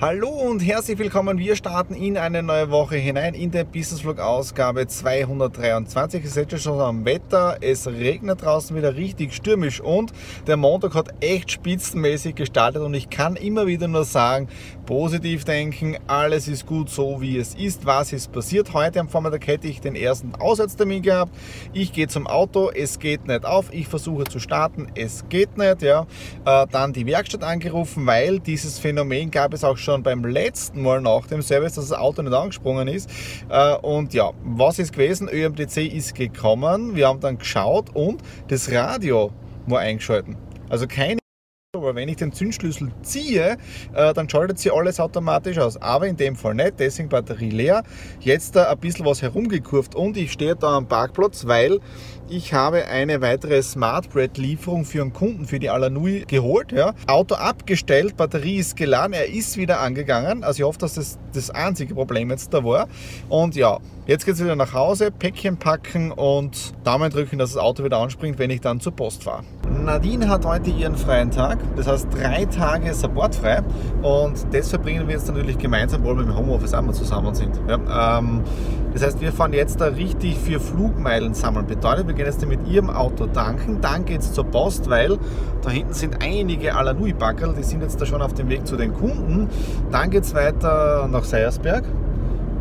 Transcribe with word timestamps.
Hallo 0.00 0.28
und 0.28 0.60
herzlich 0.60 0.98
willkommen. 0.98 1.38
Wir 1.38 1.54
starten 1.54 1.94
in 1.94 2.16
eine 2.16 2.42
neue 2.42 2.70
Woche 2.70 2.96
hinein 2.96 3.34
in 3.34 3.50
der 3.50 3.64
Business 3.64 4.00
Vlog 4.00 4.18
Ausgabe 4.18 4.86
223. 4.86 6.24
Ihr 6.24 6.30
seht 6.30 6.60
schon 6.60 6.80
am 6.80 7.04
Wetter. 7.04 7.58
Es 7.60 7.86
regnet 7.86 8.42
draußen 8.42 8.74
wieder 8.74 8.96
richtig 8.96 9.34
stürmisch 9.34 9.80
und 9.80 10.12
der 10.46 10.56
Montag 10.56 10.94
hat 10.94 11.14
echt 11.20 11.50
spitzenmäßig 11.50 12.34
gestartet 12.34 12.82
und 12.82 12.94
ich 12.94 13.10
kann 13.10 13.36
immer 13.36 13.66
wieder 13.66 13.86
nur 13.86 14.04
sagen, 14.04 14.48
positiv 14.86 15.44
denken, 15.44 15.96
alles 16.06 16.48
ist 16.48 16.66
gut 16.66 16.88
so 16.88 17.20
wie 17.20 17.36
es 17.36 17.54
ist. 17.54 17.84
Was 17.84 18.12
ist 18.12 18.32
passiert? 18.32 18.72
Heute 18.72 19.00
am 19.00 19.08
Vormittag 19.08 19.46
hätte 19.46 19.66
ich 19.66 19.80
den 19.80 19.96
ersten 19.96 20.34
Auswärtstermin 20.36 21.02
gehabt. 21.02 21.32
Ich 21.72 21.92
gehe 21.92 22.08
zum 22.08 22.26
Auto, 22.26 22.70
es 22.70 22.98
geht 22.98 23.26
nicht 23.26 23.44
auf. 23.44 23.72
Ich 23.72 23.88
versuche 23.88 24.24
zu 24.24 24.38
starten, 24.38 24.86
es 24.94 25.28
geht 25.28 25.58
nicht. 25.58 25.82
Ja. 25.82 26.06
Äh, 26.44 26.66
dann 26.70 26.92
die 26.92 27.06
Werkstatt 27.06 27.42
angerufen, 27.42 28.06
weil 28.06 28.40
dieses 28.40 28.78
Phänomen 28.78 29.30
gab 29.30 29.52
es 29.52 29.64
auch 29.66 29.76
schon 29.76 30.02
beim 30.02 30.24
letzten 30.24 30.82
Mal 30.82 31.00
nach 31.00 31.26
dem 31.26 31.42
Service, 31.42 31.74
dass 31.74 31.88
das 31.88 31.98
Auto 31.98 32.22
nicht 32.22 32.32
angesprungen 32.32 32.88
ist. 32.88 33.10
Äh, 33.48 33.74
und 33.76 34.14
ja, 34.14 34.32
was 34.42 34.78
ist 34.78 34.92
gewesen? 34.92 35.28
ÖMTC 35.28 35.92
ist 35.92 36.14
gekommen. 36.14 36.96
Wir 36.96 37.08
haben 37.08 37.20
dann 37.20 37.38
geschaut 37.38 37.94
und 37.94 38.22
das 38.48 38.70
Radio 38.72 39.30
war 39.66 39.80
eingeschalten. 39.80 40.36
Also 40.68 40.86
keine 40.86 41.18
aber 41.76 41.94
wenn 41.94 42.08
ich 42.08 42.16
den 42.16 42.32
Zündschlüssel 42.32 42.90
ziehe, 43.02 43.56
äh, 43.94 44.14
dann 44.14 44.28
schaltet 44.28 44.58
sie 44.58 44.70
alles 44.70 45.00
automatisch 45.00 45.58
aus. 45.58 45.76
Aber 45.80 46.06
in 46.06 46.16
dem 46.16 46.36
Fall 46.36 46.54
nicht, 46.54 46.74
deswegen 46.78 47.08
Batterie 47.08 47.50
leer. 47.50 47.82
Jetzt 48.20 48.56
ein 48.56 48.78
bisschen 48.78 49.06
was 49.06 49.22
herumgekurvt 49.22 49.94
und 49.94 50.16
ich 50.16 50.32
stehe 50.32 50.56
da 50.56 50.76
am 50.76 50.86
Parkplatz, 50.86 51.46
weil 51.46 51.80
ich 52.28 52.52
habe 52.52 52.86
eine 52.86 53.20
weitere 53.20 53.62
Smart 53.62 54.10
Bread 54.10 54.36
Lieferung 54.36 54.84
für 54.84 55.00
einen 55.00 55.12
Kunden 55.12 55.46
für 55.46 55.60
die 55.60 55.70
Alanui 55.70 56.24
geholt. 56.26 56.72
Ja. 56.72 56.92
Auto 57.06 57.36
abgestellt, 57.36 58.16
Batterie 58.16 58.56
ist 58.56 58.76
geladen, 58.76 59.12
er 59.12 59.28
ist 59.28 59.56
wieder 59.56 59.80
angegangen. 59.80 60.42
Also 60.42 60.62
ich 60.62 60.66
hoffe, 60.66 60.78
dass 60.78 60.94
das 60.94 61.18
das 61.32 61.50
einzige 61.50 61.94
Problem 61.94 62.30
jetzt 62.30 62.52
da 62.52 62.64
war. 62.64 62.88
Und 63.28 63.54
ja, 63.54 63.78
jetzt 64.06 64.24
geht 64.24 64.34
es 64.34 64.42
wieder 64.42 64.56
nach 64.56 64.72
Hause, 64.72 65.12
Päckchen 65.12 65.56
packen 65.56 66.10
und 66.10 66.74
Daumen 66.82 67.10
drücken, 67.10 67.38
dass 67.38 67.52
das 67.52 67.62
Auto 67.62 67.84
wieder 67.84 67.98
anspringt, 67.98 68.38
wenn 68.40 68.50
ich 68.50 68.60
dann 68.60 68.80
zur 68.80 68.92
Post 68.92 69.22
fahre. 69.22 69.44
Nadine 69.86 70.28
hat 70.28 70.44
heute 70.44 70.70
ihren 70.70 70.96
freien 70.96 71.30
Tag, 71.30 71.58
das 71.76 71.86
heißt 71.86 72.08
drei 72.12 72.44
Tage 72.46 72.92
supportfrei 72.92 73.62
und 74.02 74.34
das 74.52 74.70
verbringen 74.70 75.06
wir 75.06 75.14
jetzt 75.14 75.28
natürlich 75.28 75.58
gemeinsam, 75.58 76.04
weil 76.04 76.16
wir 76.16 76.24
im 76.24 76.36
Homeoffice 76.36 76.74
einmal 76.74 76.92
zusammen 76.92 77.34
sind. 77.36 77.58
Ja, 77.68 78.18
ähm, 78.18 78.42
das 78.92 79.04
heißt, 79.04 79.20
wir 79.20 79.32
fahren 79.32 79.52
jetzt 79.52 79.80
da 79.80 79.86
richtig 79.86 80.38
für 80.38 80.58
Flugmeilen 80.58 81.34
sammeln. 81.34 81.66
Bedeutet, 81.66 82.08
wir 82.08 82.14
gehen 82.14 82.26
jetzt 82.26 82.44
mit 82.46 82.66
ihrem 82.66 82.90
Auto 82.90 83.26
tanken, 83.26 83.80
dann 83.80 84.04
geht 84.04 84.22
es 84.22 84.32
zur 84.32 84.44
Post, 84.44 84.90
weil 84.90 85.18
da 85.62 85.70
hinten 85.70 85.94
sind 85.94 86.20
einige 86.20 86.74
Alanui-Backerl, 86.74 87.54
die 87.54 87.62
sind 87.62 87.80
jetzt 87.80 88.00
da 88.00 88.06
schon 88.06 88.22
auf 88.22 88.34
dem 88.34 88.48
Weg 88.48 88.66
zu 88.66 88.76
den 88.76 88.92
Kunden. 88.92 89.48
Dann 89.92 90.10
geht 90.10 90.24
es 90.24 90.34
weiter 90.34 91.08
nach 91.10 91.22
Seiersberg, 91.22 91.84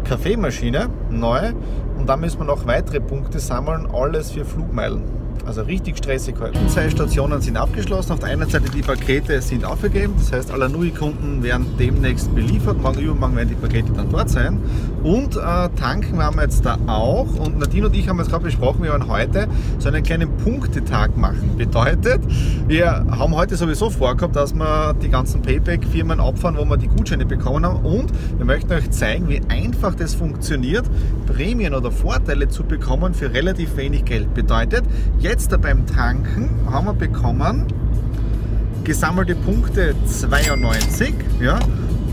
Kaffeemaschine, 0.03 0.89
neu 1.09 1.53
und 1.97 2.07
dann 2.07 2.19
müssen 2.19 2.39
wir 2.39 2.45
noch 2.45 2.67
weitere 2.67 3.00
Punkte 3.00 3.39
sammeln, 3.39 3.88
alles 3.91 4.29
für 4.31 4.45
Flugmeilen. 4.45 5.25
Also 5.45 5.61
richtig 5.61 6.00
stressig 6.00 6.35
heute. 6.39 6.57
Zwei 6.69 6.89
Stationen 6.89 7.39
sind 7.39 7.56
abgeschlossen. 7.56 8.13
Auf 8.13 8.19
der 8.19 8.29
einen 8.29 8.50
Seite 8.50 8.67
die 8.72 8.81
Pakete 8.81 9.39
sind 9.44 9.63
aufgegeben. 9.63 10.16
Das 10.17 10.31
heißt, 10.31 10.51
alle 10.51 10.67
NUI-Kunden 10.69 11.44
werden 11.44 11.67
demnächst 11.78 12.33
beliefert. 12.33 12.81
Morgen 12.81 13.00
übermorgen 13.00 13.35
werden 13.35 13.50
die 13.50 13.56
Pakete 13.56 13.94
dann 13.94 14.09
dort 14.09 14.29
sein. 14.29 14.59
Und 15.03 15.35
äh, 15.35 15.69
tanken 15.75 16.17
waren 16.17 16.35
wir 16.35 16.44
jetzt 16.44 16.66
da 16.66 16.79
auch. 16.88 17.28
Und 17.35 17.59
Nadine 17.59 17.85
und 17.85 17.95
ich 17.95 18.09
haben 18.09 18.17
jetzt 18.17 18.31
gerade 18.31 18.44
besprochen, 18.44 18.81
wir 18.81 18.91
werden 18.91 19.07
heute 19.07 19.47
so 19.78 19.89
einen 19.89 20.01
kleinen 20.01 20.35
Punktetag 20.38 21.16
machen. 21.16 21.56
Bedeutet, 21.57 22.22
wir 22.67 23.06
haben 23.12 23.35
heute 23.35 23.56
sowieso 23.56 23.91
vorgehabt, 23.91 24.35
dass 24.35 24.56
wir 24.56 24.95
die 24.95 25.09
ganzen 25.09 25.44
Payback-Firmen 25.44 26.19
abfahren, 26.19 26.57
wo 26.57 26.66
wir 26.66 26.77
die 26.77 26.88
Gutscheine 26.88 27.25
bekommen 27.27 27.63
haben. 27.63 27.85
Und 27.85 28.12
wir 28.38 28.45
möchten 28.45 28.73
euch 28.73 28.89
zeigen, 28.89 29.29
wie 29.29 29.41
einfach 29.47 29.94
das 29.94 30.16
funktioniert, 30.16 30.85
Prämien 31.27 31.75
oder 31.75 31.91
Vorteile 31.91 32.47
zu 32.47 32.63
bekommen 32.63 33.13
für 33.13 33.31
relativ 33.31 33.77
wenig 33.77 34.06
Geld. 34.06 34.33
Bedeutet, 34.33 34.83
jetzt 35.19 35.34
beim 35.66 35.85
Tanken 35.85 36.50
haben 36.72 36.85
wir 36.85 36.94
bekommen 36.94 37.66
gesammelte 38.84 39.35
Punkte 39.35 39.96
92. 40.06 41.13
Ja, 41.41 41.59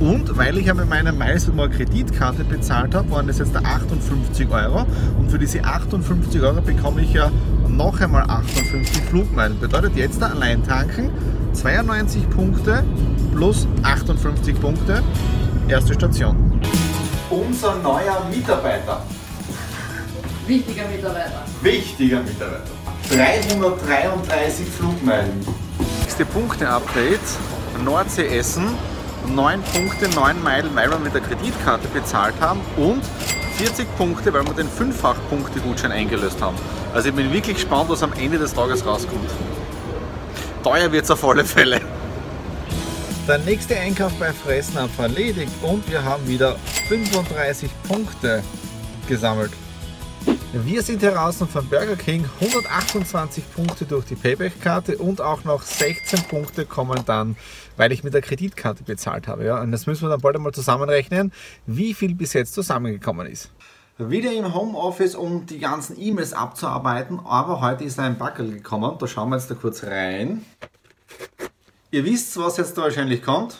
und 0.00 0.36
weil 0.36 0.58
ich 0.58 0.66
ja 0.66 0.74
mit 0.74 0.88
meiner 0.88 1.12
MySummer 1.12 1.68
Kreditkarte 1.68 2.44
bezahlt 2.44 2.94
habe, 2.94 3.10
waren 3.10 3.26
das 3.26 3.38
jetzt 3.38 3.54
58 3.54 4.50
Euro. 4.50 4.86
Und 5.18 5.30
für 5.30 5.38
diese 5.38 5.62
58 5.62 6.40
Euro 6.40 6.60
bekomme 6.60 7.02
ich 7.02 7.12
ja 7.12 7.30
noch 7.68 8.00
einmal 8.00 8.22
58 8.22 9.02
Flugmeilen. 9.02 9.60
Bedeutet 9.60 9.96
jetzt 9.96 10.20
da 10.20 10.28
allein 10.28 10.64
tanken 10.64 11.10
92 11.52 12.28
Punkte 12.30 12.82
plus 13.34 13.68
58 13.82 14.60
Punkte. 14.60 15.02
Erste 15.68 15.94
Station. 15.94 16.60
Unser 17.30 17.76
neuer 17.76 18.26
Mitarbeiter. 18.34 19.04
Wichtiger 20.46 20.88
Mitarbeiter. 20.88 21.44
Wichtiger 21.62 22.20
Mitarbeiter. 22.22 22.81
333 23.10 24.66
Flugmeilen. 24.68 25.46
Nächste 26.00 26.24
Punkte-Update. 26.24 27.20
Nordsee 27.84 28.26
Essen 28.26 28.68
9 29.28 29.62
Punkte, 29.62 30.08
9 30.08 30.42
Meilen, 30.42 30.74
weil 30.74 30.90
wir 30.90 30.98
mit 30.98 31.14
der 31.14 31.20
Kreditkarte 31.20 31.88
bezahlt 31.88 32.34
haben 32.40 32.60
und 32.76 33.02
40 33.56 33.96
Punkte, 33.96 34.32
weil 34.32 34.44
wir 34.44 34.54
den 34.54 34.68
5-fach-Punkte-Gutschein 34.68 35.92
eingelöst 35.92 36.40
haben. 36.40 36.56
Also 36.92 37.08
ich 37.08 37.14
bin 37.14 37.32
wirklich 37.32 37.56
gespannt, 37.56 37.88
was 37.88 38.02
am 38.02 38.12
Ende 38.14 38.38
des 38.38 38.52
Tages 38.52 38.84
rauskommt. 38.84 39.30
Teuer 40.62 40.90
wird 40.90 41.04
es 41.04 41.10
auf 41.10 41.24
alle 41.24 41.44
Fälle. 41.44 41.80
Der 43.28 43.38
nächste 43.38 43.78
Einkauf 43.78 44.12
bei 44.18 44.32
Fressnapf 44.32 44.98
erledigt 44.98 45.52
und 45.62 45.88
wir 45.88 46.02
haben 46.02 46.26
wieder 46.26 46.56
35 46.88 47.70
Punkte 47.86 48.42
gesammelt. 49.06 49.52
Wir 50.54 50.82
sind 50.82 51.02
heraus 51.02 51.38
von 51.38 51.66
Burger 51.66 51.96
King, 51.96 52.28
128 52.38 53.42
Punkte 53.54 53.86
durch 53.86 54.04
die 54.04 54.16
Payback-Karte 54.16 54.98
und 54.98 55.22
auch 55.22 55.44
noch 55.44 55.62
16 55.62 56.24
Punkte 56.24 56.66
kommen 56.66 57.00
dann, 57.06 57.36
weil 57.78 57.90
ich 57.90 58.04
mit 58.04 58.12
der 58.12 58.20
Kreditkarte 58.20 58.84
bezahlt 58.84 59.28
habe. 59.28 59.46
Ja? 59.46 59.62
Und 59.62 59.72
das 59.72 59.86
müssen 59.86 60.02
wir 60.02 60.10
dann 60.10 60.20
bald 60.20 60.36
einmal 60.36 60.52
zusammenrechnen, 60.52 61.32
wie 61.64 61.94
viel 61.94 62.14
bis 62.14 62.34
jetzt 62.34 62.52
zusammengekommen 62.52 63.26
ist. 63.28 63.50
Wieder 63.96 64.30
im 64.30 64.52
Homeoffice, 64.52 65.14
um 65.14 65.46
die 65.46 65.58
ganzen 65.58 65.98
E-Mails 65.98 66.34
abzuarbeiten, 66.34 67.20
aber 67.24 67.62
heute 67.62 67.84
ist 67.84 67.98
ein 67.98 68.18
Backel 68.18 68.52
gekommen, 68.52 68.96
da 68.98 69.06
schauen 69.06 69.30
wir 69.30 69.36
jetzt 69.36 69.50
da 69.50 69.54
kurz 69.54 69.82
rein. 69.84 70.44
Ihr 71.90 72.04
wisst, 72.04 72.36
was 72.36 72.58
jetzt 72.58 72.76
da 72.76 72.82
wahrscheinlich 72.82 73.22
kommt. 73.22 73.58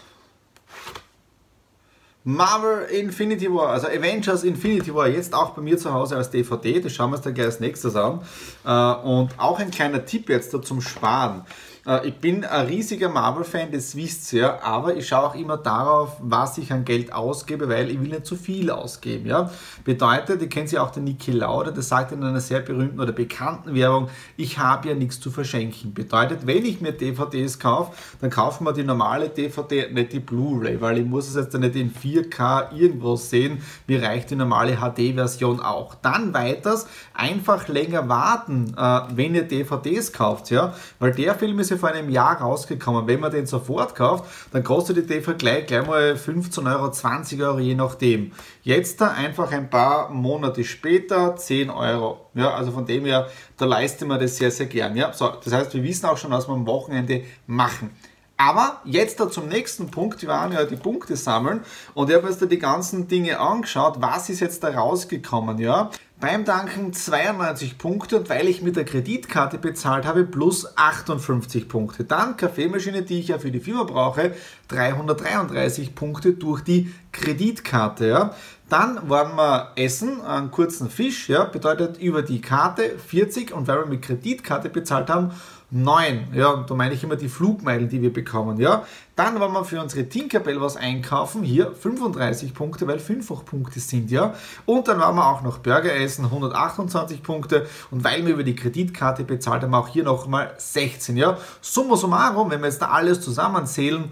Marvel 2.24 2.84
Infinity 2.84 3.52
War, 3.52 3.70
also 3.70 3.88
Avengers 3.88 4.44
Infinity 4.44 4.94
War, 4.94 5.08
jetzt 5.08 5.34
auch 5.34 5.50
bei 5.50 5.62
mir 5.62 5.76
zu 5.76 5.92
Hause 5.92 6.16
als 6.16 6.30
DVD, 6.30 6.80
das 6.80 6.92
schauen 6.92 7.10
wir 7.10 7.16
uns 7.16 7.24
dann 7.24 7.34
gleich 7.34 7.46
als 7.46 7.60
nächstes 7.60 7.96
an. 7.96 8.20
Äh, 8.64 9.06
und 9.06 9.30
auch 9.38 9.58
ein 9.58 9.70
kleiner 9.70 10.04
Tipp 10.04 10.28
jetzt 10.28 10.54
da 10.54 10.62
zum 10.62 10.80
Sparen. 10.80 11.44
Äh, 11.87 12.08
ich 12.08 12.14
bin 12.14 12.44
ein 12.44 12.67
riesiger 12.67 13.08
Marvel-Fan, 13.08 13.73
das 13.73 13.96
wisst 13.96 14.32
ihr, 14.32 14.62
aber 14.62 14.96
ich 14.96 15.08
schaue 15.08 15.31
auch 15.31 15.34
immer 15.34 15.56
darauf, 15.56 16.17
was 16.20 16.58
ich 16.58 16.73
an 16.73 16.84
Geld 16.84 17.12
ausgebe, 17.12 17.69
weil 17.69 17.90
ich 17.90 18.00
will 18.00 18.08
nicht 18.08 18.26
zu 18.26 18.37
viel 18.37 18.70
ausgeben. 18.70 19.26
Ja? 19.26 19.50
Bedeutet, 19.84 20.40
ihr 20.40 20.49
kennt 20.49 20.70
ja 20.73 20.82
auch 20.82 20.90
den 20.90 21.05
Niki 21.05 21.32
Lauda, 21.32 21.70
der 21.70 21.82
sagt 21.82 22.12
in 22.12 22.23
einer 22.23 22.40
sehr 22.40 22.61
berühmten 22.61 23.00
oder 23.00 23.12
bekannten 23.12 23.75
Werbung, 23.75 24.08
ich 24.37 24.58
habe 24.58 24.88
ja 24.88 24.94
nichts 24.94 25.20
zu 25.20 25.31
verschenken. 25.31 25.93
Bedeutet, 25.94 26.46
wenn 26.46 26.64
ich 26.64 26.81
mir 26.81 26.93
DVDs 26.93 27.58
kaufe, 27.58 27.93
dann 28.20 28.31
kaufen 28.31 28.64
wir 28.64 28.73
die 28.73 28.84
normale 28.84 29.29
DVD, 29.29 29.90
nicht 29.90 30.12
die 30.12 30.20
Blu-ray, 30.20 30.81
weil 30.81 30.99
ich 30.99 31.05
muss 31.05 31.29
es 31.29 31.34
jetzt 31.34 31.58
nicht 31.58 31.76
in 31.76 31.93
4K 31.93 32.73
irgendwo 32.73 33.17
sehen, 33.17 33.61
mir 33.87 34.02
reicht 34.02 34.31
die 34.31 34.37
normale 34.37 34.76
HD-Version 34.76 35.61
auch. 35.61 35.94
Dann 35.96 36.32
weiters, 36.32 36.87
einfach 37.14 37.69
länger 37.69 38.08
warten, 38.08 38.75
äh, 38.76 39.00
wenn 39.14 39.34
ihr 39.34 39.43
DVDs 39.43 40.12
kauft, 40.12 40.50
ja, 40.50 40.75
weil 40.99 41.12
der 41.12 41.34
Film 41.34 41.58
ist 41.58 41.71
ja 41.72 41.78
vor 41.78 41.90
einem 41.90 42.08
Jahr 42.08 42.40
rausgekommen. 42.40 43.06
Wenn 43.06 43.20
man 43.20 43.32
den 43.32 43.46
sofort 43.46 43.94
kauft, 43.94 44.24
dann 44.52 44.62
kostet 44.62 44.96
die 44.96 45.06
TV 45.06 45.34
gleich, 45.34 45.66
gleich 45.66 45.86
mal 45.86 46.16
15 46.16 46.66
Euro, 46.66 46.90
20 46.90 47.42
Euro, 47.42 47.58
je 47.58 47.74
nachdem. 47.74 48.32
Jetzt 48.62 49.00
da 49.00 49.08
einfach 49.08 49.50
ein 49.52 49.69
paar 49.69 50.10
Monate 50.10 50.64
später 50.64 51.36
10 51.36 51.70
Euro. 51.70 52.26
Ja, 52.34 52.54
also 52.54 52.70
von 52.72 52.86
dem 52.86 53.04
her, 53.04 53.28
da 53.56 53.64
leiste 53.64 54.04
man 54.04 54.20
das 54.20 54.36
sehr, 54.36 54.50
sehr 54.50 54.66
gern. 54.66 54.96
Ja, 54.96 55.12
so, 55.12 55.28
das 55.42 55.52
heißt, 55.52 55.74
wir 55.74 55.82
wissen 55.82 56.06
auch 56.06 56.16
schon, 56.16 56.30
was 56.30 56.48
wir 56.48 56.54
am 56.54 56.66
Wochenende 56.66 57.24
machen. 57.46 57.90
Aber 58.36 58.80
jetzt 58.84 59.20
da 59.20 59.30
zum 59.30 59.48
nächsten 59.48 59.90
Punkt, 59.90 60.20
wir 60.20 60.28
waren 60.28 60.50
ja 60.50 60.64
die 60.64 60.74
Punkte 60.74 61.14
sammeln 61.14 61.60
und 61.94 62.10
ich 62.10 62.16
habe 62.16 62.28
jetzt 62.28 62.42
da 62.42 62.46
die 62.46 62.58
ganzen 62.58 63.06
Dinge 63.06 63.38
angeschaut, 63.38 63.96
was 64.00 64.30
ist 64.30 64.40
jetzt 64.40 64.64
da 64.64 64.70
rausgekommen, 64.70 65.58
ja. 65.58 65.90
Beim 66.22 66.44
Danken 66.44 66.92
92 66.92 67.78
Punkte 67.78 68.16
und 68.20 68.30
weil 68.30 68.46
ich 68.46 68.62
mit 68.62 68.76
der 68.76 68.84
Kreditkarte 68.84 69.58
bezahlt 69.58 70.06
habe, 70.06 70.22
plus 70.22 70.76
58 70.76 71.69
Punkte. 71.69 72.04
Dann 72.04 72.36
Kaffeemaschine, 72.36 73.02
die 73.02 73.19
ich 73.19 73.26
ja 73.26 73.40
für 73.40 73.50
die 73.50 73.58
Firma 73.58 73.82
brauche, 73.82 74.32
333 74.69 75.96
Punkte 75.96 76.34
durch 76.34 76.60
die 76.60 76.92
Kreditkarte. 77.12 78.08
Ja. 78.08 78.34
Dann 78.68 79.08
waren 79.08 79.36
wir 79.36 79.72
essen, 79.76 80.22
einen 80.22 80.50
kurzen 80.50 80.88
Fisch, 80.88 81.28
ja, 81.28 81.44
bedeutet 81.44 81.98
über 81.98 82.22
die 82.22 82.40
Karte 82.40 82.98
40 83.06 83.52
und 83.52 83.68
weil 83.68 83.80
wir 83.80 83.86
mit 83.86 84.00
Kreditkarte 84.00 84.70
bezahlt 84.70 85.10
haben, 85.10 85.32
9. 85.72 86.28
Ja, 86.34 86.50
und 86.50 86.70
da 86.70 86.74
meine 86.74 86.92
ich 86.94 87.02
immer 87.02 87.16
die 87.16 87.30
Flugmeilen, 87.30 87.88
die 87.88 88.02
wir 88.02 88.12
bekommen. 88.12 88.60
Ja. 88.60 88.84
Dann 89.16 89.40
wollen 89.40 89.52
wir 89.52 89.64
für 89.64 89.80
unsere 89.80 90.06
Tinkerbell 90.06 90.60
was 90.60 90.76
einkaufen. 90.76 91.42
Hier 91.42 91.72
35 91.72 92.52
Punkte, 92.52 92.86
weil 92.86 92.98
5 92.98 93.44
Punkte 93.46 93.80
sind. 93.80 94.10
Ja. 94.10 94.34
Und 94.66 94.88
dann 94.88 95.00
waren 95.00 95.16
wir 95.16 95.26
auch 95.26 95.40
noch 95.42 95.58
Burger 95.58 95.94
essen, 95.94 96.26
128 96.26 97.22
Punkte. 97.22 97.66
Und 97.90 98.04
weil 98.04 98.26
wir 98.26 98.34
über 98.34 98.44
die 98.44 98.54
Kreditkarte 98.54 99.24
bezahlt 99.24 99.62
haben, 99.62 99.74
auch 99.74 99.88
hier 99.88 100.04
nochmal 100.04 100.52
16. 100.58 101.16
Ja. 101.16 101.38
Summa 101.62 101.96
summarum, 101.96 102.50
wenn 102.50 102.60
wir 102.60 102.68
jetzt 102.68 102.82
da 102.82 102.88
alles 102.88 103.22
zusammenzählen, 103.22 104.10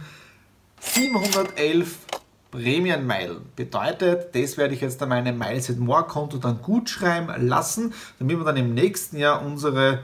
711 0.80 1.96
Prämienmeilen. 2.50 3.42
Bedeutet, 3.56 4.34
das 4.34 4.56
werde 4.56 4.74
ich 4.74 4.80
jetzt 4.80 5.02
an 5.02 5.10
meinem 5.10 5.38
Miles 5.38 5.70
at 5.70 5.78
More 5.78 6.04
Konto 6.04 6.38
dann 6.38 6.62
gut 6.62 6.90
schreiben 6.90 7.28
lassen, 7.46 7.94
damit 8.18 8.38
wir 8.38 8.44
dann 8.44 8.56
im 8.56 8.74
nächsten 8.74 9.18
Jahr 9.18 9.44
unsere 9.44 10.00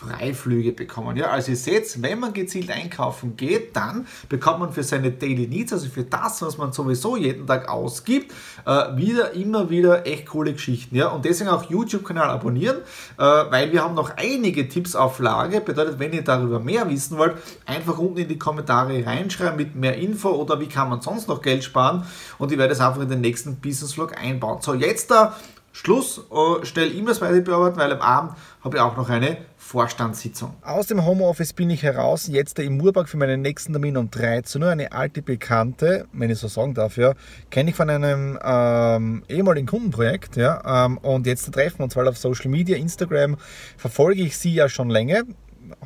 Freiflüge 0.00 0.72
bekommen. 0.72 1.16
Ja, 1.16 1.26
also 1.26 1.50
ihr 1.50 1.56
seht, 1.56 2.02
wenn 2.02 2.20
man 2.20 2.32
gezielt 2.32 2.70
einkaufen 2.70 3.36
geht, 3.36 3.76
dann 3.76 4.06
bekommt 4.28 4.60
man 4.60 4.72
für 4.72 4.82
seine 4.82 5.10
Daily 5.10 5.46
Needs, 5.46 5.72
also 5.72 5.88
für 5.88 6.04
das, 6.04 6.40
was 6.40 6.56
man 6.56 6.72
sowieso 6.72 7.16
jeden 7.16 7.46
Tag 7.46 7.68
ausgibt, 7.68 8.32
äh, 8.66 8.96
wieder 8.96 9.32
immer 9.32 9.68
wieder 9.68 10.06
echt 10.06 10.26
coole 10.26 10.54
Geschichten. 10.54 10.96
Ja, 10.96 11.08
und 11.08 11.24
deswegen 11.24 11.50
auch 11.50 11.68
YouTube-Kanal 11.68 12.30
abonnieren, 12.30 12.78
äh, 13.18 13.22
weil 13.22 13.72
wir 13.72 13.82
haben 13.82 13.94
noch 13.94 14.16
einige 14.16 14.68
Tipps 14.68 14.94
auf 14.94 15.18
Lage. 15.18 15.60
Bedeutet, 15.60 15.98
wenn 15.98 16.12
ihr 16.12 16.24
darüber 16.24 16.60
mehr 16.60 16.88
wissen 16.88 17.18
wollt, 17.18 17.36
einfach 17.66 17.98
unten 17.98 18.18
in 18.18 18.28
die 18.28 18.38
Kommentare 18.38 19.04
reinschreiben 19.04 19.56
mit 19.56 19.74
mehr 19.74 19.96
Info 19.96 20.30
oder 20.30 20.58
wie 20.60 20.68
kann 20.68 20.88
man 20.88 21.02
sonst 21.02 21.28
noch 21.28 21.42
Geld 21.42 21.62
sparen. 21.62 22.04
Und 22.38 22.52
ich 22.52 22.58
werde 22.58 22.72
es 22.72 22.80
einfach 22.80 23.02
in 23.02 23.08
den 23.08 23.20
nächsten 23.20 23.56
Business 23.56 23.94
Vlog 23.94 24.16
einbauen. 24.18 24.62
So, 24.62 24.74
jetzt 24.74 25.10
da 25.10 25.36
Schluss, 25.72 26.18
äh, 26.18 26.64
stell 26.64 26.94
E-Mails 26.96 27.20
weiter 27.20 27.40
bearbeiten, 27.40 27.78
weil 27.78 27.92
am 27.92 28.00
Abend 28.00 28.32
habe 28.62 28.76
ich 28.76 28.82
auch 28.82 28.96
noch 28.96 29.08
eine 29.08 29.38
Vorstandssitzung. 29.56 30.54
Aus 30.62 30.88
dem 30.88 31.04
Homeoffice 31.04 31.52
bin 31.52 31.70
ich 31.70 31.82
heraus, 31.84 32.26
jetzt 32.26 32.58
im 32.58 32.76
Murberg 32.76 33.08
für 33.08 33.16
meinen 33.16 33.40
nächsten 33.40 33.72
Termin 33.72 33.96
um 33.96 34.10
13 34.10 34.62
Uhr. 34.62 34.70
Eine 34.70 34.90
alte 34.90 35.22
Bekannte, 35.22 36.06
wenn 36.12 36.28
ich 36.28 36.38
so 36.38 36.48
sagen 36.48 36.74
darf, 36.74 36.96
ja, 36.96 37.14
kenne 37.50 37.70
ich 37.70 37.76
von 37.76 37.88
einem 37.88 38.38
ähm, 38.42 39.22
ehemaligen 39.28 39.68
Kundenprojekt. 39.68 40.36
Ja, 40.36 40.86
ähm, 40.86 40.98
und 40.98 41.26
jetzt 41.26 41.52
treffen 41.52 41.78
wir 41.78 41.84
uns, 41.84 41.94
weil 41.94 42.08
auf 42.08 42.18
Social 42.18 42.50
Media, 42.50 42.76
Instagram 42.76 43.36
verfolge 43.76 44.22
ich 44.22 44.36
sie 44.36 44.52
ja 44.52 44.68
schon 44.68 44.90
länger. 44.90 45.22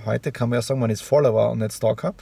Heute 0.06 0.32
kann 0.32 0.48
man 0.48 0.58
ja 0.58 0.62
sagen, 0.62 0.80
man 0.80 0.88
ist 0.88 1.02
Follower 1.02 1.50
und 1.50 1.58
nicht 1.58 1.74
Stalker. 1.74 2.14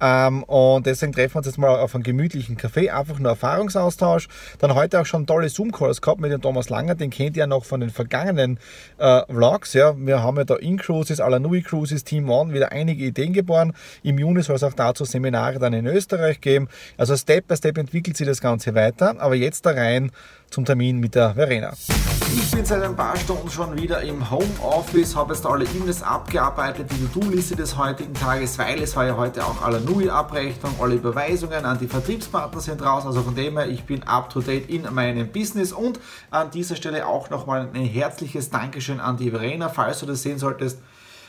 Ähm, 0.00 0.42
und 0.44 0.86
deswegen 0.86 1.12
treffen 1.12 1.34
wir 1.34 1.38
uns 1.38 1.46
jetzt 1.46 1.58
mal 1.58 1.78
auf 1.78 1.94
einen 1.94 2.04
gemütlichen 2.04 2.56
Café, 2.56 2.90
einfach 2.90 3.18
nur 3.18 3.30
Erfahrungsaustausch. 3.30 4.28
Dann 4.58 4.74
heute 4.74 5.00
auch 5.00 5.06
schon 5.06 5.26
tolle 5.26 5.48
Zoom-Calls 5.48 6.00
gehabt 6.02 6.20
mit 6.20 6.32
dem 6.32 6.42
Thomas 6.42 6.68
Langer, 6.68 6.94
den 6.94 7.10
kennt 7.10 7.36
ihr 7.36 7.40
ja 7.40 7.46
noch 7.46 7.64
von 7.64 7.80
den 7.80 7.90
vergangenen 7.90 8.58
äh, 8.98 9.22
Vlogs. 9.28 9.72
Ja. 9.72 9.94
Wir 9.96 10.22
haben 10.22 10.36
ja 10.36 10.44
da 10.44 10.56
in 10.56 10.76
Cruises, 10.76 11.20
Alanui 11.20 11.62
Cruises, 11.62 12.04
Team 12.04 12.28
One 12.30 12.52
wieder 12.52 12.72
einige 12.72 13.04
Ideen 13.04 13.32
geboren. 13.32 13.72
Im 14.02 14.18
Juni 14.18 14.42
soll 14.42 14.56
es 14.56 14.62
auch 14.62 14.74
dazu 14.74 15.04
Seminare 15.04 15.58
dann 15.58 15.72
in 15.72 15.86
Österreich 15.86 16.40
geben. 16.40 16.68
Also 16.96 17.16
Step 17.16 17.48
by 17.48 17.56
Step 17.56 17.78
entwickelt 17.78 18.16
sich 18.16 18.26
das 18.26 18.40
Ganze 18.40 18.74
weiter. 18.74 19.16
Aber 19.18 19.34
jetzt 19.34 19.66
da 19.66 19.70
rein 19.70 20.10
zum 20.50 20.64
Termin 20.64 20.98
mit 20.98 21.14
der 21.14 21.34
Verena. 21.34 21.72
Ich 22.34 22.50
bin 22.50 22.64
seit 22.64 22.82
ein 22.82 22.96
paar 22.96 23.16
Stunden 23.16 23.48
schon 23.50 23.76
wieder 23.80 24.02
im 24.02 24.30
Homeoffice, 24.30 25.16
habe 25.16 25.32
jetzt 25.32 25.46
alle 25.46 25.64
E-Mails 25.64 26.02
abgearbeitet, 26.02 26.90
die 26.90 27.06
To-Do-Liste 27.06 27.56
des 27.56 27.76
heutigen 27.76 28.14
Tages, 28.14 28.58
weil 28.58 28.82
es 28.82 28.94
war 28.96 29.06
ja 29.06 29.16
heute 29.16 29.44
auch 29.44 29.62
Alanui-Abrechnung, 29.62 30.74
alle 30.80 30.96
Überweisungen 30.96 31.64
an 31.64 31.78
die 31.78 31.86
Vertriebspartner 31.86 32.60
sind 32.60 32.82
raus, 32.82 33.06
also 33.06 33.22
von 33.22 33.34
dem 33.34 33.56
her, 33.56 33.68
ich 33.68 33.84
bin 33.84 34.02
up 34.02 34.30
to 34.30 34.40
date 34.40 34.68
in 34.68 34.82
meinem 34.92 35.28
Business 35.28 35.72
und 35.72 36.00
an 36.30 36.50
dieser 36.50 36.76
Stelle 36.76 37.06
auch 37.06 37.30
nochmal 37.30 37.68
ein 37.72 37.84
herzliches 37.84 38.50
Dankeschön 38.50 39.00
an 39.00 39.16
die 39.16 39.30
Verena, 39.30 39.68
falls 39.68 40.00
du 40.00 40.06
das 40.06 40.22
sehen 40.22 40.38
solltest. 40.38 40.78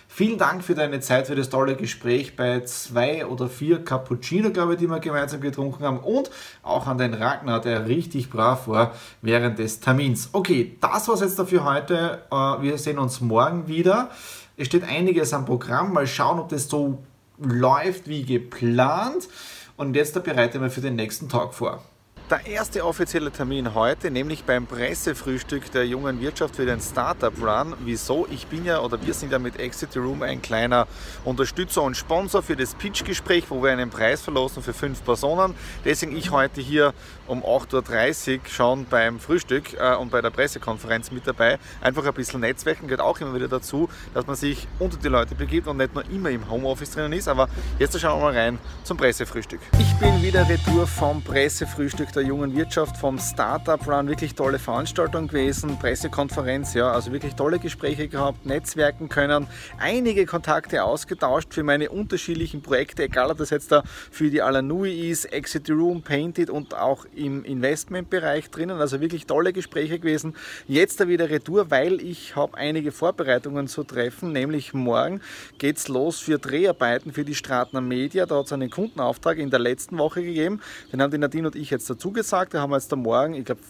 Vielen 0.09 0.38
Dank 0.38 0.63
für 0.63 0.74
deine 0.74 1.00
Zeit, 1.00 1.27
für 1.27 1.36
das 1.36 1.50
tolle 1.50 1.75
Gespräch 1.75 2.36
bei 2.36 2.62
zwei 2.62 3.25
oder 3.25 3.50
vier 3.50 3.83
Cappuccino, 3.83 4.51
glaube 4.51 4.74
ich, 4.74 4.80
die 4.80 4.88
wir 4.88 5.00
gemeinsam 5.00 5.42
getrunken 5.42 5.83
haben. 5.83 6.00
Und 6.00 6.31
auch 6.63 6.88
an 6.88 6.98
den 6.98 7.13
Ragnar, 7.13 7.62
der 7.62 7.88
richtig 7.88 8.30
brav 8.30 8.68
war 8.68 8.94
während 9.21 9.59
des 9.59 9.80
Termins. 9.80 10.30
Okay, 10.31 10.77
das 10.81 11.07
war 11.07 11.15
es 11.15 11.21
jetzt 11.21 11.38
dafür 11.38 11.65
heute. 11.65 12.21
Äh, 12.31 12.36
wir 12.36 12.77
sehen 12.77 12.98
uns 13.00 13.21
morgen 13.21 13.68
wieder. 13.68 14.09
Es 14.56 14.68
steht 14.68 14.83
einiges 14.83 15.33
am 15.33 15.45
Programm. 15.45 15.94
Mal 15.94 16.07
schauen, 16.07 16.39
ob 16.39 16.50
das 16.50 16.68
so 16.68 17.04
läuft 17.38 18.07
wie 18.07 18.24
geplant. 18.24 19.27
Und 19.75 19.95
jetzt 19.95 20.21
bereiten 20.24 20.62
wir 20.62 20.71
für 20.71 20.81
den 20.81 20.95
nächsten 20.95 21.30
Tag 21.30 21.54
vor. 21.54 21.83
Der 22.30 22.46
erste 22.46 22.86
offizielle 22.86 23.32
Termin 23.32 23.74
heute, 23.74 24.12
nämlich 24.12 24.44
beim 24.44 24.68
Pressefrühstück 24.68 25.72
der 25.72 25.88
jungen 25.88 26.20
Wirtschaft 26.20 26.58
für 26.58 26.66
den 26.66 26.82
Startup 26.82 27.32
Run. 27.42 27.74
Wieso? 27.86 28.28
Ich 28.30 28.48
bin 28.48 28.66
ja 28.66 28.82
oder 28.82 29.02
wir 29.02 29.14
sind 29.14 29.32
ja 29.32 29.40
mit 29.40 29.58
Exit 29.62 29.96
Room 29.96 30.24
ein 30.24 30.42
kleiner 30.42 30.88
Unterstützer 31.24 31.84
und 31.84 31.96
Sponsor 31.96 32.44
für 32.44 32.58
das 32.58 32.76
Pitch-Gespräch, 32.76 33.46
wo 33.48 33.64
wir 33.64 33.72
einen 33.72 33.90
Preis 33.90 34.22
verlosen 34.22 34.62
für 34.62 34.74
fünf 34.74 35.06
Personen. 35.06 35.56
Deswegen 35.86 36.18
ich 36.18 36.30
heute 36.32 36.60
hier 36.60 36.94
um 37.28 37.44
8.30 37.44 38.34
Uhr 38.34 38.46
schon 38.50 38.86
beim 38.88 39.22
Frühstück 39.22 39.80
äh, 39.80 39.96
und 39.96 40.12
bei 40.12 40.22
der 40.22 40.30
Pressekonferenz 40.30 41.12
mit 41.12 41.26
dabei. 41.26 41.60
Einfach 41.80 42.06
ein 42.06 42.14
bisschen 42.14 42.42
Netzwerken 42.42 42.88
gehört 42.88 43.00
auch 43.00 43.22
immer 43.22 43.36
wieder 43.36 43.48
dazu, 43.48 43.88
dass 44.14 44.28
man 44.28 44.36
sich 44.36 44.68
unter 44.80 44.98
die 44.98 45.07
Leute 45.07 45.34
begibt 45.34 45.68
und 45.68 45.78
nicht 45.78 45.96
nur 45.96 46.04
immer 46.10 46.30
im 46.30 46.50
Homeoffice 46.52 46.92
drinnen 46.92 47.14
ist. 47.14 47.30
Aber 47.30 47.48
jetzt 47.80 47.98
schauen 47.98 48.19
wir 48.19 48.31
mal 48.31 48.38
rein 48.38 48.60
zum 48.84 48.98
Pressefrühstück. 48.98 49.62
Ich 49.80 49.94
bin 49.96 50.22
wieder 50.22 50.46
retour 50.50 50.86
vom 50.88 51.24
Pressefrühstück 51.24 52.17
der 52.18 52.26
jungen 52.26 52.56
Wirtschaft, 52.56 52.97
vom 52.97 53.19
Startup 53.19 53.88
Run. 53.88 54.07
Wirklich 54.07 54.33
tolle 54.33 54.57
Veranstaltung 54.57 55.28
gewesen, 55.28 55.78
Pressekonferenz, 55.78 56.74
ja, 56.74 56.92
also 56.92 57.12
wirklich 57.12 57.36
tolle 57.36 57.59
Gespräche 57.59 58.07
gehabt, 58.07 58.44
Netzwerken 58.44 59.07
können, 59.07 59.45
einige 59.78 60.26
Kontakte 60.26 60.83
ausgetauscht 60.83 61.54
für 61.54 61.62
meine 61.62 61.92
unterschiedlichen 61.92 62.64
Projekte, 62.64 63.04
egal 63.04 63.30
ob 63.30 63.38
das 63.38 63.52
jetzt 63.52 63.71
da 63.71 63.83
für 64.09 64.31
die 64.31 64.42
Alanui 64.42 65.12
ist, 65.12 65.26
Exit 65.26 65.69
Room, 65.69 66.02
Painted 66.02 66.50
und 66.50 66.74
auch 66.74 67.06
im 67.16 67.45
Investmentbereich 67.45 68.50
drinnen. 68.50 68.81
Also 68.81 69.00
wirklich 69.00 69.28
tolle 69.28 69.54
Gespräche 69.54 70.00
gewesen. 70.00 70.36
Jetzt 70.68 71.00
da 71.00 71.07
wieder 71.07 71.30
Retour, 71.30 71.69
weil 71.69 72.02
ich 72.02 72.36
habe 72.36 72.57
einige 72.57 72.92
Vorbereitungen 72.92 73.68
zu 73.68 73.83
treffen, 73.83 74.31
nämlich 74.31 74.74
morgen 74.74 75.21
geht 75.59 75.78
es 75.78 75.88
los 75.88 76.19
für 76.19 76.40
Dreharbeiten 76.40 77.14
für 77.14 77.26
die 77.26 77.36
Stratner 77.36 77.81
Media. 77.81 78.26
Da 78.26 78.40
hat 78.40 78.47
es 78.47 78.54
einen 78.54 78.71
Kundenauftrag 78.71 79.38
in 79.38 79.52
der 79.52 79.59
letzten 79.59 80.00
Woche 80.00 80.24
gegeben. 80.24 80.62
Den 80.92 81.02
haben 81.02 81.12
die 81.12 81.19
Nadine 81.19 81.47
und 81.47 81.56
ich 81.56 81.69
jetzt 81.69 81.88
dazu 81.88 82.06
zugesagt. 82.07 82.54
Da 82.54 82.61
haben 82.61 82.69
wir 82.69 82.78
jetzt 82.78 82.92
am 82.94 83.02
Morgen, 83.02 83.33
ich 83.33 83.44
glaube, 83.44 83.61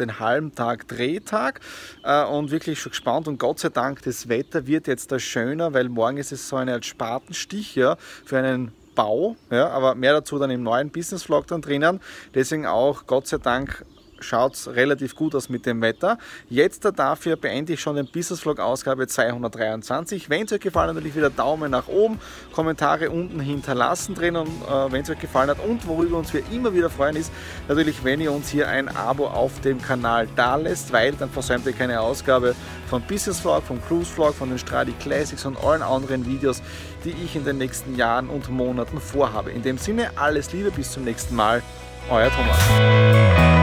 den 0.00 0.18
halben 0.18 0.52
Tag 0.52 0.88
Drehtag 0.88 1.60
äh, 2.02 2.24
und 2.24 2.50
wirklich 2.50 2.80
schon 2.80 2.90
gespannt 2.90 3.28
und 3.28 3.38
Gott 3.38 3.60
sei 3.60 3.68
Dank, 3.68 4.02
das 4.02 4.28
Wetter 4.28 4.66
wird 4.66 4.88
jetzt 4.88 5.12
da 5.12 5.20
schöner, 5.20 5.72
weil 5.72 5.88
morgen 5.88 6.16
ist 6.16 6.32
es 6.32 6.48
so 6.48 6.56
eine 6.56 6.72
Art 6.72 6.84
Spatenstich 6.84 7.76
ja, 7.76 7.96
für 8.24 8.38
einen 8.38 8.72
Bau, 8.96 9.36
ja, 9.50 9.68
aber 9.68 9.94
mehr 9.94 10.12
dazu 10.12 10.40
dann 10.40 10.50
im 10.50 10.64
neuen 10.64 10.90
Business 10.90 11.22
Vlog 11.22 11.46
dann 11.46 11.62
drinnen. 11.62 12.00
Deswegen 12.34 12.66
auch 12.66 13.06
Gott 13.06 13.28
sei 13.28 13.38
Dank 13.38 13.84
schaut 14.20 14.54
es 14.54 14.68
relativ 14.68 15.14
gut 15.14 15.34
aus 15.34 15.48
mit 15.48 15.66
dem 15.66 15.80
Wetter. 15.80 16.18
Jetzt 16.48 16.84
dafür 16.96 17.36
beende 17.36 17.74
ich 17.74 17.80
schon 17.80 17.96
den 17.96 18.06
Business 18.06 18.40
Vlog 18.40 18.60
Ausgabe 18.60 19.06
223. 19.06 20.30
Wenn 20.30 20.44
es 20.46 20.52
euch 20.52 20.60
gefallen 20.60 20.88
hat, 20.88 20.96
natürlich 20.96 21.16
wieder 21.16 21.30
Daumen 21.30 21.70
nach 21.70 21.88
oben, 21.88 22.18
Kommentare 22.52 23.10
unten 23.10 23.40
hinterlassen 23.40 24.14
drin 24.14 24.36
und 24.36 24.48
äh, 24.48 24.92
wenn 24.92 25.02
es 25.02 25.10
euch 25.10 25.18
gefallen 25.18 25.50
hat 25.50 25.58
und 25.64 25.86
worüber 25.86 26.18
uns 26.18 26.32
wir 26.32 26.42
immer 26.52 26.74
wieder 26.74 26.90
freuen 26.90 27.16
ist, 27.16 27.32
natürlich 27.68 28.04
wenn 28.04 28.20
ihr 28.20 28.32
uns 28.32 28.48
hier 28.48 28.68
ein 28.68 28.88
Abo 28.88 29.26
auf 29.26 29.60
dem 29.60 29.80
Kanal 29.80 30.28
da 30.36 30.56
lässt, 30.56 30.92
weil 30.92 31.12
dann 31.12 31.30
versäumt 31.30 31.66
ihr 31.66 31.72
keine 31.72 32.00
Ausgabe 32.00 32.54
vom 32.88 33.02
Business 33.02 33.40
Vlog, 33.40 33.62
vom 33.64 33.82
Cruise 33.82 34.10
Vlog, 34.10 34.34
von 34.34 34.48
den 34.48 34.58
Stradi 34.58 34.92
Classics 35.00 35.44
und 35.44 35.56
allen 35.56 35.82
anderen 35.82 36.26
Videos, 36.26 36.62
die 37.04 37.14
ich 37.24 37.36
in 37.36 37.44
den 37.44 37.58
nächsten 37.58 37.96
Jahren 37.96 38.28
und 38.28 38.50
Monaten 38.50 39.00
vorhabe. 39.00 39.50
In 39.50 39.62
dem 39.62 39.78
Sinne, 39.78 40.10
alles 40.16 40.52
Liebe, 40.52 40.70
bis 40.70 40.92
zum 40.92 41.04
nächsten 41.04 41.34
Mal, 41.34 41.62
euer 42.10 42.30
Thomas. 42.30 43.53